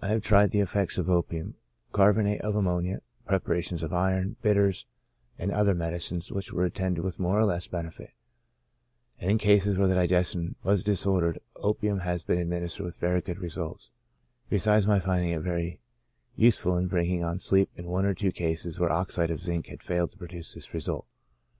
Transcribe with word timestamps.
I 0.00 0.08
have 0.08 0.22
tried 0.24 0.50
the 0.50 0.58
effects 0.58 0.98
of 0.98 1.08
opium, 1.08 1.54
carbonate 1.92 2.40
of 2.40 2.56
ammonia, 2.56 3.02
preparations 3.24 3.84
of 3.84 3.92
iron, 3.92 4.34
bitters, 4.42 4.86
and 5.38 5.52
other 5.52 5.76
medicines, 5.76 6.32
which 6.32 6.52
were 6.52 6.64
attended 6.64 7.04
with 7.04 7.20
more 7.20 7.38
or 7.38 7.44
less 7.44 7.68
benefit 7.68 8.08
j 8.08 8.14
and 9.20 9.30
in 9.30 9.38
cases 9.38 9.76
where 9.76 9.86
the 9.86 9.94
digestion 9.94 10.56
was 10.64 10.82
disordered, 10.82 11.38
opium 11.54 12.00
has 12.00 12.24
been 12.24 12.38
administered 12.38 12.84
with 12.84 12.96
very 12.98 13.20
good 13.20 13.38
results, 13.38 13.92
besides 14.48 14.88
my 14.88 14.98
finding 14.98 15.30
it 15.30 15.42
very 15.42 15.78
useful 16.34 16.76
in 16.76 16.88
bringing 16.88 17.22
on 17.22 17.38
sleep 17.38 17.70
in 17.76 17.86
one 17.86 18.04
or 18.04 18.12
two 18.14 18.32
cases 18.32 18.80
where 18.80 18.90
oxide 18.90 19.30
of 19.30 19.38
zinc 19.38 19.68
had 19.68 19.84
failed 19.84 20.10
to 20.10 20.18
produce 20.18 20.52
this 20.52 20.74
result. 20.74 21.06